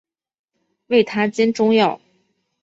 [0.87, 2.01] 为她煎中药